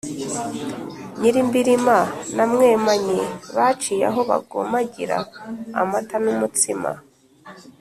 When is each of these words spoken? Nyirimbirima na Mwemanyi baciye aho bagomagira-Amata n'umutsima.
Nyirimbirima 1.19 1.97
na 2.35 2.43
Mwemanyi 2.51 3.19
baciye 3.55 4.03
aho 4.09 4.19
bagomagira-Amata 4.29 6.15
n'umutsima. 6.23 6.91